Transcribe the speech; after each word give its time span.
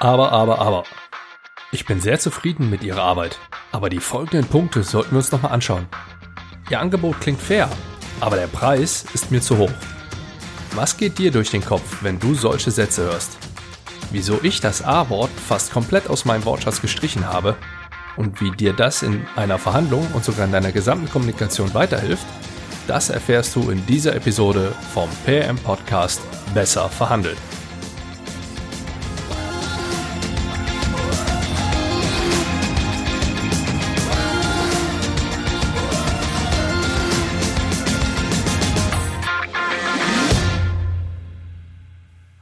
Aber, 0.00 0.30
aber, 0.30 0.60
aber. 0.60 0.84
Ich 1.72 1.84
bin 1.84 2.00
sehr 2.00 2.20
zufrieden 2.20 2.70
mit 2.70 2.82
Ihrer 2.82 3.02
Arbeit, 3.02 3.38
aber 3.72 3.90
die 3.90 3.98
folgenden 3.98 4.46
Punkte 4.46 4.82
sollten 4.84 5.10
wir 5.10 5.18
uns 5.18 5.32
nochmal 5.32 5.52
anschauen. 5.52 5.88
Ihr 6.70 6.80
Angebot 6.80 7.20
klingt 7.20 7.40
fair, 7.40 7.68
aber 8.20 8.36
der 8.36 8.46
Preis 8.46 9.04
ist 9.12 9.30
mir 9.30 9.40
zu 9.40 9.58
hoch. 9.58 9.72
Was 10.74 10.96
geht 10.96 11.18
dir 11.18 11.32
durch 11.32 11.50
den 11.50 11.64
Kopf, 11.64 12.02
wenn 12.02 12.20
du 12.20 12.34
solche 12.34 12.70
Sätze 12.70 13.02
hörst? 13.02 13.38
Wieso 14.10 14.38
ich 14.42 14.60
das 14.60 14.82
A-Wort 14.82 15.30
fast 15.30 15.72
komplett 15.72 16.08
aus 16.08 16.24
meinem 16.24 16.44
Wortschatz 16.44 16.80
gestrichen 16.80 17.26
habe 17.26 17.56
und 18.16 18.40
wie 18.40 18.52
dir 18.52 18.72
das 18.72 19.02
in 19.02 19.26
einer 19.34 19.58
Verhandlung 19.58 20.06
und 20.14 20.24
sogar 20.24 20.46
in 20.46 20.52
deiner 20.52 20.72
gesamten 20.72 21.10
Kommunikation 21.10 21.74
weiterhilft, 21.74 22.26
das 22.86 23.10
erfährst 23.10 23.54
du 23.56 23.70
in 23.70 23.84
dieser 23.86 24.14
Episode 24.14 24.72
vom 24.94 25.08
PM 25.26 25.56
Podcast 25.56 26.20
Besser 26.54 26.88
verhandeln. 26.88 27.36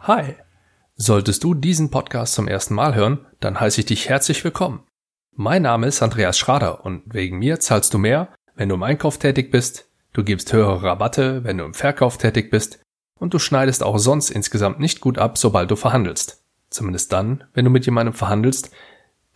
Hi! 0.07 0.37
Solltest 0.95 1.43
du 1.43 1.53
diesen 1.53 1.91
Podcast 1.91 2.35
zum 2.35 2.47
ersten 2.47 2.75
Mal 2.75 2.95
hören, 2.95 3.27
dann 3.41 3.59
heiße 3.59 3.81
ich 3.81 3.87
dich 3.87 4.09
herzlich 4.09 4.45
willkommen. 4.45 4.85
Mein 5.35 5.63
Name 5.63 5.89
ist 5.89 6.01
Andreas 6.01 6.39
Schrader 6.39 6.85
und 6.85 7.03
wegen 7.07 7.41
mir 7.41 7.59
zahlst 7.59 7.93
du 7.93 7.99
mehr, 7.99 8.29
wenn 8.55 8.69
du 8.69 8.77
im 8.77 8.85
Einkauf 8.85 9.19
tätig 9.19 9.51
bist, 9.51 9.91
du 10.13 10.23
gibst 10.23 10.53
höhere 10.53 10.81
Rabatte, 10.81 11.43
wenn 11.43 11.59
du 11.59 11.65
im 11.65 11.75
Verkauf 11.75 12.19
tätig 12.19 12.53
bist 12.53 12.79
und 13.19 13.35
du 13.35 13.41
schneidest 13.41 13.83
auch 13.83 13.99
sonst 13.99 14.31
insgesamt 14.31 14.79
nicht 14.79 15.01
gut 15.01 15.19
ab, 15.19 15.39
sobald 15.39 15.73
du 15.73 15.75
verhandelst. 15.75 16.41
Zumindest 16.71 17.13
dann, 17.13 17.43
wenn 17.53 17.65
du 17.65 17.73
mit 17.73 17.85
jemandem 17.85 18.15
verhandelst, 18.15 18.71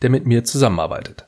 der 0.02 0.10
mit 0.10 0.24
mir 0.24 0.44
zusammenarbeitet. 0.44 1.26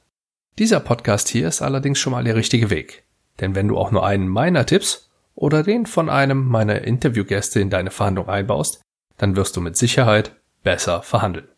Dieser 0.60 0.78
Podcast 0.78 1.28
hier 1.28 1.48
ist 1.48 1.62
allerdings 1.62 1.98
schon 1.98 2.12
mal 2.12 2.22
der 2.22 2.36
richtige 2.36 2.70
Weg. 2.70 3.02
Denn 3.40 3.56
wenn 3.56 3.66
du 3.66 3.76
auch 3.76 3.90
nur 3.90 4.06
einen 4.06 4.28
meiner 4.28 4.66
Tipps 4.66 5.10
oder 5.34 5.64
den 5.64 5.86
von 5.86 6.10
einem 6.10 6.46
meiner 6.46 6.82
Interviewgäste 6.82 7.58
in 7.58 7.70
deine 7.70 7.90
Verhandlung 7.90 8.28
einbaust, 8.28 8.82
dann 9.16 9.36
wirst 9.36 9.56
du 9.56 9.60
mit 9.60 9.76
Sicherheit 9.76 10.36
besser 10.62 11.02
verhandeln. 11.02 11.48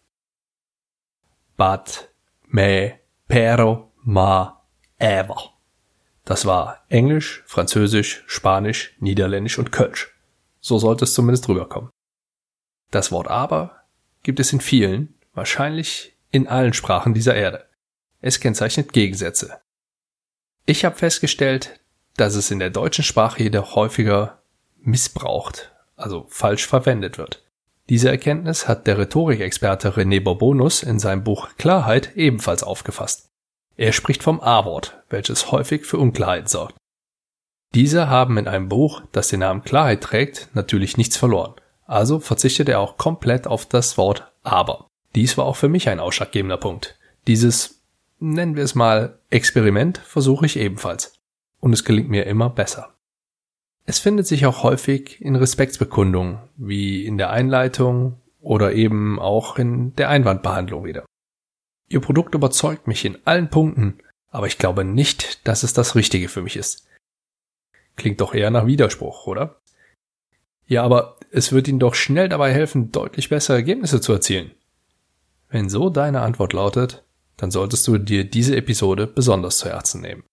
But, 1.56 2.08
me, 2.46 3.00
pero, 3.28 3.92
ma, 4.02 4.64
ever. 4.98 5.54
Das 6.24 6.46
war 6.46 6.84
Englisch, 6.88 7.42
Französisch, 7.46 8.24
Spanisch, 8.26 8.96
Niederländisch 8.98 9.58
und 9.58 9.72
Kölsch. 9.72 10.14
So 10.60 10.78
sollte 10.78 11.04
es 11.04 11.14
zumindest 11.14 11.48
rüberkommen. 11.48 11.90
Das 12.90 13.12
Wort 13.12 13.28
aber 13.28 13.82
gibt 14.22 14.40
es 14.40 14.52
in 14.52 14.60
vielen, 14.60 15.14
wahrscheinlich 15.34 16.16
in 16.30 16.48
allen 16.48 16.72
Sprachen 16.72 17.12
dieser 17.12 17.34
Erde. 17.34 17.68
Es 18.20 18.40
kennzeichnet 18.40 18.92
Gegensätze. 18.92 19.60
Ich 20.64 20.84
habe 20.84 20.96
festgestellt, 20.96 21.80
dass 22.16 22.34
es 22.34 22.50
in 22.50 22.58
der 22.58 22.70
deutschen 22.70 23.04
Sprache 23.04 23.42
jedoch 23.42 23.74
häufiger 23.74 24.42
missbraucht, 24.78 25.72
also 25.96 26.26
falsch 26.30 26.66
verwendet 26.66 27.18
wird. 27.18 27.43
Diese 27.90 28.08
Erkenntnis 28.08 28.66
hat 28.66 28.86
der 28.86 28.98
Rhetorikexperte 28.98 29.90
René 29.96 30.22
Bourbonus 30.22 30.82
in 30.82 30.98
seinem 30.98 31.22
Buch 31.22 31.50
Klarheit 31.58 32.16
ebenfalls 32.16 32.62
aufgefasst. 32.62 33.28
Er 33.76 33.92
spricht 33.92 34.22
vom 34.22 34.40
A-Wort, 34.40 35.02
welches 35.10 35.50
häufig 35.50 35.84
für 35.84 35.98
Unklarheit 35.98 36.48
sorgt. 36.48 36.76
Diese 37.74 38.08
haben 38.08 38.38
in 38.38 38.48
einem 38.48 38.68
Buch, 38.68 39.02
das 39.12 39.28
den 39.28 39.40
Namen 39.40 39.64
Klarheit 39.64 40.00
trägt, 40.00 40.48
natürlich 40.54 40.96
nichts 40.96 41.16
verloren. 41.16 41.54
Also 41.86 42.20
verzichtet 42.20 42.68
er 42.68 42.80
auch 42.80 42.96
komplett 42.96 43.46
auf 43.46 43.66
das 43.66 43.98
Wort 43.98 44.32
aber. 44.42 44.86
Dies 45.14 45.36
war 45.36 45.44
auch 45.44 45.56
für 45.56 45.68
mich 45.68 45.88
ein 45.88 46.00
ausschlaggebender 46.00 46.56
Punkt. 46.56 46.98
Dieses, 47.26 47.82
nennen 48.18 48.56
wir 48.56 48.64
es 48.64 48.74
mal, 48.74 49.18
Experiment 49.28 49.98
versuche 49.98 50.46
ich 50.46 50.56
ebenfalls. 50.56 51.14
Und 51.60 51.72
es 51.72 51.84
gelingt 51.84 52.08
mir 52.08 52.26
immer 52.26 52.48
besser. 52.48 52.93
Es 53.86 53.98
findet 53.98 54.26
sich 54.26 54.46
auch 54.46 54.62
häufig 54.62 55.20
in 55.20 55.36
Respektsbekundungen, 55.36 56.38
wie 56.56 57.04
in 57.04 57.18
der 57.18 57.30
Einleitung 57.30 58.20
oder 58.40 58.72
eben 58.72 59.18
auch 59.18 59.58
in 59.58 59.94
der 59.96 60.08
Einwandbehandlung 60.08 60.84
wieder. 60.84 61.04
Ihr 61.88 62.00
Produkt 62.00 62.34
überzeugt 62.34 62.86
mich 62.86 63.04
in 63.04 63.18
allen 63.26 63.50
Punkten, 63.50 63.98
aber 64.30 64.46
ich 64.46 64.58
glaube 64.58 64.84
nicht, 64.84 65.46
dass 65.46 65.62
es 65.62 65.74
das 65.74 65.94
Richtige 65.94 66.28
für 66.28 66.42
mich 66.42 66.56
ist. 66.56 66.88
Klingt 67.96 68.20
doch 68.20 68.34
eher 68.34 68.50
nach 68.50 68.66
Widerspruch, 68.66 69.26
oder? 69.26 69.60
Ja, 70.66 70.82
aber 70.82 71.18
es 71.30 71.52
wird 71.52 71.68
Ihnen 71.68 71.78
doch 71.78 71.94
schnell 71.94 72.28
dabei 72.28 72.52
helfen, 72.52 72.90
deutlich 72.90 73.28
bessere 73.28 73.58
Ergebnisse 73.58 74.00
zu 74.00 74.12
erzielen. 74.12 74.52
Wenn 75.50 75.68
so 75.68 75.90
deine 75.90 76.22
Antwort 76.22 76.54
lautet, 76.54 77.04
dann 77.36 77.50
solltest 77.50 77.86
du 77.86 77.98
dir 77.98 78.24
diese 78.24 78.56
Episode 78.56 79.06
besonders 79.06 79.58
zu 79.58 79.68
Herzen 79.68 80.00
nehmen. 80.00 80.24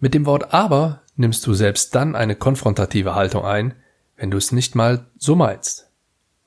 Mit 0.00 0.14
dem 0.14 0.26
Wort 0.26 0.54
aber 0.54 1.02
nimmst 1.16 1.46
du 1.46 1.54
selbst 1.54 1.94
dann 1.94 2.14
eine 2.14 2.36
konfrontative 2.36 3.14
Haltung 3.14 3.44
ein, 3.44 3.74
wenn 4.16 4.30
du 4.30 4.36
es 4.38 4.52
nicht 4.52 4.74
mal 4.74 5.06
so 5.16 5.34
meinst. 5.36 5.90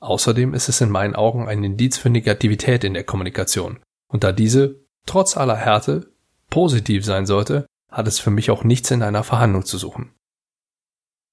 Außerdem 0.00 0.54
ist 0.54 0.68
es 0.68 0.80
in 0.80 0.90
meinen 0.90 1.14
Augen 1.14 1.48
ein 1.48 1.62
Indiz 1.62 1.98
für 1.98 2.10
Negativität 2.10 2.84
in 2.84 2.94
der 2.94 3.04
Kommunikation. 3.04 3.80
Und 4.08 4.24
da 4.24 4.32
diese, 4.32 4.76
trotz 5.06 5.36
aller 5.36 5.56
Härte, 5.56 6.10
positiv 6.48 7.04
sein 7.04 7.26
sollte, 7.26 7.66
hat 7.90 8.08
es 8.08 8.18
für 8.18 8.30
mich 8.30 8.50
auch 8.50 8.64
nichts 8.64 8.90
in 8.90 9.02
einer 9.02 9.24
Verhandlung 9.24 9.64
zu 9.64 9.78
suchen. 9.78 10.12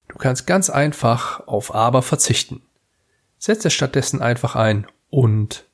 Du 0.08 0.16
kannst 0.16 0.46
ganz 0.46 0.70
einfach 0.70 1.46
auf 1.46 1.74
aber 1.74 2.02
verzichten. 2.02 2.62
Setze 3.38 3.70
stattdessen 3.70 4.20
einfach 4.20 4.56
ein 4.56 4.86
und, 5.10 5.66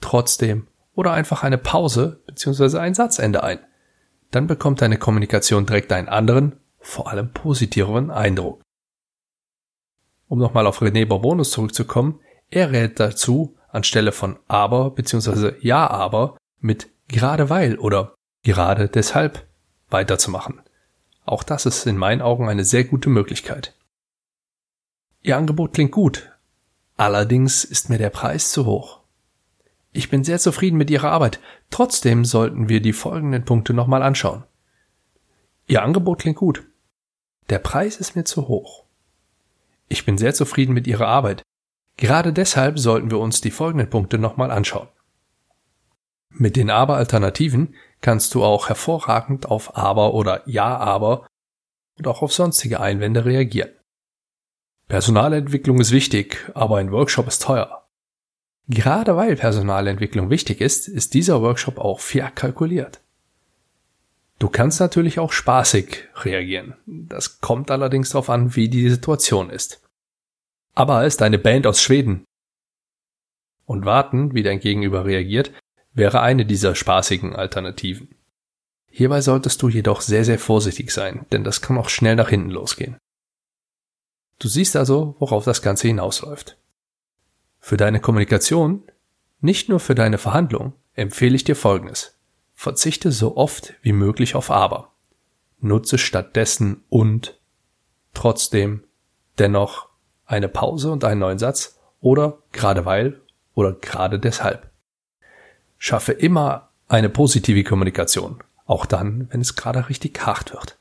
trotzdem 0.00 0.68
oder 0.94 1.12
einfach 1.12 1.42
eine 1.42 1.58
Pause 1.58 2.22
bzw. 2.26 2.78
ein 2.78 2.94
Satzende 2.94 3.42
ein. 3.42 3.58
Dann 4.30 4.46
bekommt 4.46 4.80
deine 4.80 4.98
Kommunikation 4.98 5.66
direkt 5.66 5.92
einen 5.92 6.08
anderen, 6.08 6.59
vor 6.80 7.08
allem 7.08 7.32
positiveren 7.32 8.10
Eindruck. 8.10 8.62
Um 10.28 10.38
nochmal 10.38 10.66
auf 10.66 10.80
René 10.80 11.06
Bourbonus 11.06 11.50
zurückzukommen, 11.50 12.20
er 12.50 12.72
rät 12.72 12.98
dazu, 12.98 13.56
anstelle 13.68 14.12
von 14.12 14.38
aber 14.48 14.90
bzw. 14.90 15.54
ja 15.60 15.88
aber 15.88 16.36
mit 16.58 16.90
gerade 17.08 17.50
weil 17.50 17.78
oder 17.78 18.14
gerade 18.42 18.88
deshalb 18.88 19.46
weiterzumachen. 19.88 20.62
Auch 21.24 21.42
das 21.42 21.66
ist 21.66 21.86
in 21.86 21.96
meinen 21.96 22.22
Augen 22.22 22.48
eine 22.48 22.64
sehr 22.64 22.84
gute 22.84 23.10
Möglichkeit. 23.10 23.76
Ihr 25.22 25.36
Angebot 25.36 25.74
klingt 25.74 25.92
gut, 25.92 26.32
allerdings 26.96 27.64
ist 27.64 27.90
mir 27.90 27.98
der 27.98 28.10
Preis 28.10 28.50
zu 28.52 28.66
hoch. 28.66 29.00
Ich 29.92 30.08
bin 30.08 30.24
sehr 30.24 30.38
zufrieden 30.38 30.78
mit 30.78 30.90
Ihrer 30.90 31.10
Arbeit, 31.10 31.40
trotzdem 31.70 32.24
sollten 32.24 32.68
wir 32.68 32.80
die 32.80 32.92
folgenden 32.92 33.44
Punkte 33.44 33.74
nochmal 33.74 34.02
anschauen. 34.02 34.44
Ihr 35.66 35.82
Angebot 35.82 36.20
klingt 36.20 36.38
gut, 36.38 36.69
der 37.50 37.58
Preis 37.58 37.96
ist 37.96 38.16
mir 38.16 38.24
zu 38.24 38.48
hoch. 38.48 38.84
Ich 39.88 40.04
bin 40.04 40.16
sehr 40.16 40.34
zufrieden 40.34 40.72
mit 40.72 40.86
Ihrer 40.86 41.08
Arbeit. 41.08 41.42
Gerade 41.96 42.32
deshalb 42.32 42.78
sollten 42.78 43.10
wir 43.10 43.18
uns 43.18 43.40
die 43.40 43.50
folgenden 43.50 43.90
Punkte 43.90 44.18
nochmal 44.18 44.50
anschauen. 44.50 44.88
Mit 46.30 46.56
den 46.56 46.70
Aber-Alternativen 46.70 47.74
kannst 48.00 48.34
du 48.34 48.44
auch 48.44 48.68
hervorragend 48.68 49.46
auf 49.46 49.76
Aber 49.76 50.14
oder 50.14 50.48
Ja, 50.48 50.76
aber 50.78 51.26
und 51.98 52.06
auch 52.06 52.22
auf 52.22 52.32
sonstige 52.32 52.80
Einwände 52.80 53.24
reagieren. 53.24 53.70
Personalentwicklung 54.88 55.80
ist 55.80 55.90
wichtig, 55.90 56.50
aber 56.54 56.78
ein 56.78 56.92
Workshop 56.92 57.26
ist 57.28 57.42
teuer. 57.42 57.86
Gerade 58.68 59.16
weil 59.16 59.36
Personalentwicklung 59.36 60.30
wichtig 60.30 60.60
ist, 60.60 60.88
ist 60.88 61.14
dieser 61.14 61.42
Workshop 61.42 61.78
auch 61.78 62.00
fair 62.00 62.30
kalkuliert. 62.30 63.00
Du 64.40 64.48
kannst 64.48 64.80
natürlich 64.80 65.18
auch 65.18 65.32
spaßig 65.32 66.08
reagieren. 66.16 66.74
Das 66.86 67.40
kommt 67.42 67.70
allerdings 67.70 68.08
darauf 68.10 68.30
an, 68.30 68.56
wie 68.56 68.70
die 68.70 68.88
Situation 68.88 69.50
ist. 69.50 69.82
Aber 70.74 71.04
ist 71.04 71.20
eine 71.20 71.38
Band 71.38 71.66
aus 71.66 71.82
Schweden. 71.82 72.24
Und 73.66 73.84
warten, 73.84 74.34
wie 74.34 74.42
dein 74.42 74.58
Gegenüber 74.58 75.04
reagiert, 75.04 75.52
wäre 75.92 76.22
eine 76.22 76.46
dieser 76.46 76.74
spaßigen 76.74 77.36
Alternativen. 77.36 78.16
Hierbei 78.88 79.20
solltest 79.20 79.60
du 79.60 79.68
jedoch 79.68 80.00
sehr, 80.00 80.24
sehr 80.24 80.38
vorsichtig 80.38 80.90
sein, 80.90 81.26
denn 81.32 81.44
das 81.44 81.60
kann 81.60 81.76
auch 81.76 81.90
schnell 81.90 82.16
nach 82.16 82.30
hinten 82.30 82.50
losgehen. 82.50 82.96
Du 84.38 84.48
siehst 84.48 84.74
also, 84.74 85.16
worauf 85.18 85.44
das 85.44 85.60
Ganze 85.60 85.86
hinausläuft. 85.88 86.56
Für 87.58 87.76
deine 87.76 88.00
Kommunikation, 88.00 88.84
nicht 89.42 89.68
nur 89.68 89.80
für 89.80 89.94
deine 89.94 90.16
Verhandlung, 90.16 90.72
empfehle 90.94 91.36
ich 91.36 91.44
dir 91.44 91.56
Folgendes. 91.56 92.19
Verzichte 92.60 93.10
so 93.10 93.38
oft 93.38 93.72
wie 93.80 93.94
möglich 93.94 94.34
auf 94.34 94.50
aber. 94.50 94.92
Nutze 95.60 95.96
stattdessen 95.96 96.84
und, 96.90 97.40
trotzdem, 98.12 98.84
dennoch, 99.38 99.88
eine 100.26 100.50
Pause 100.50 100.92
und 100.92 101.02
einen 101.04 101.20
neuen 101.20 101.38
Satz 101.38 101.80
oder 102.02 102.36
gerade 102.52 102.84
weil 102.84 103.18
oder 103.54 103.72
gerade 103.72 104.18
deshalb. 104.18 104.68
Schaffe 105.78 106.12
immer 106.12 106.68
eine 106.86 107.08
positive 107.08 107.64
Kommunikation, 107.64 108.44
auch 108.66 108.84
dann, 108.84 109.28
wenn 109.30 109.40
es 109.40 109.56
gerade 109.56 109.88
richtig 109.88 110.20
hart 110.26 110.52
wird. 110.52 110.78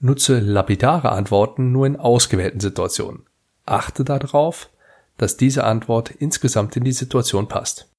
Nutze 0.00 0.40
lapidare 0.40 1.12
Antworten 1.12 1.70
nur 1.70 1.86
in 1.86 1.94
ausgewählten 1.94 2.58
Situationen. 2.58 3.26
Achte 3.66 4.02
darauf, 4.02 4.68
dass 5.16 5.36
diese 5.36 5.62
Antwort 5.62 6.10
insgesamt 6.10 6.76
in 6.76 6.82
die 6.82 6.90
Situation 6.90 7.46
passt. 7.46 7.91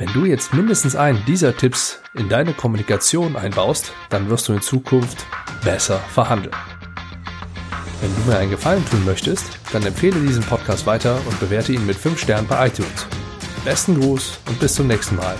Wenn 0.00 0.14
du 0.14 0.24
jetzt 0.24 0.54
mindestens 0.54 0.96
einen 0.96 1.22
dieser 1.26 1.54
Tipps 1.54 2.00
in 2.14 2.30
deine 2.30 2.54
Kommunikation 2.54 3.36
einbaust, 3.36 3.92
dann 4.08 4.30
wirst 4.30 4.48
du 4.48 4.54
in 4.54 4.62
Zukunft 4.62 5.26
besser 5.62 5.98
verhandeln. 5.98 6.56
Wenn 8.00 8.16
du 8.16 8.30
mir 8.30 8.38
einen 8.38 8.50
Gefallen 8.50 8.82
tun 8.86 9.04
möchtest, 9.04 9.44
dann 9.74 9.84
empfehle 9.84 10.18
diesen 10.18 10.42
Podcast 10.42 10.86
weiter 10.86 11.20
und 11.26 11.38
bewerte 11.38 11.74
ihn 11.74 11.84
mit 11.84 11.96
5 11.96 12.18
Sternen 12.18 12.48
bei 12.48 12.68
iTunes. 12.68 13.06
Besten 13.62 14.00
Gruß 14.00 14.38
und 14.48 14.58
bis 14.58 14.74
zum 14.74 14.86
nächsten 14.86 15.16
Mal. 15.16 15.36